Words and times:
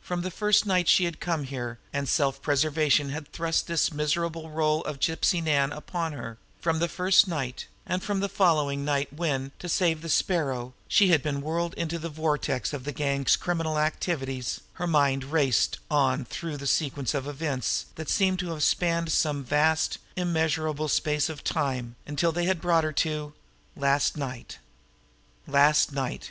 From 0.00 0.20
the 0.22 0.30
first 0.30 0.64
night 0.64 0.86
she 0.86 1.06
had 1.06 1.18
come 1.18 1.42
here 1.42 1.80
and 1.92 2.08
self 2.08 2.40
preservation 2.40 3.08
had 3.08 3.32
thrust 3.32 3.66
this 3.66 3.92
miserable 3.92 4.48
role 4.48 4.80
of 4.82 5.00
Gypsy 5.00 5.42
Nan 5.42 5.72
upon 5.72 6.12
her, 6.12 6.38
from 6.60 6.78
that 6.78 6.86
first 6.92 7.26
night 7.26 7.66
and 7.84 8.00
from 8.00 8.20
the 8.20 8.28
following 8.28 8.84
night 8.84 9.12
when, 9.12 9.50
to 9.58 9.68
save 9.68 10.02
the 10.02 10.08
Sparrow, 10.08 10.72
she 10.86 11.08
had 11.08 11.20
been 11.20 11.40
whirled 11.40 11.74
into 11.74 11.98
the 11.98 12.08
vortex 12.08 12.72
of 12.72 12.84
the 12.84 12.92
gang's 12.92 13.34
criminal 13.34 13.76
activities, 13.76 14.60
her 14.74 14.86
mind 14.86 15.24
raced 15.24 15.80
on 15.90 16.24
through 16.24 16.58
the 16.58 16.68
sequence 16.68 17.12
of 17.12 17.26
events 17.26 17.86
that 17.96 18.08
seemed 18.08 18.38
to 18.38 18.50
have 18.50 18.62
spanned 18.62 19.10
some 19.10 19.42
vast, 19.42 19.98
immeasurable 20.14 20.86
space 20.86 21.28
of 21.28 21.42
time 21.42 21.96
until 22.06 22.30
they 22.30 22.44
had 22.44 22.60
brought 22.60 22.84
her 22.84 22.92
to 22.92 23.32
last 23.74 24.16
night. 24.16 24.58
Last 25.48 25.92
night! 25.92 26.30